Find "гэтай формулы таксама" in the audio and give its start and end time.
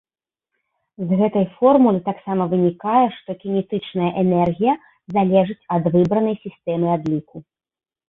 1.19-2.43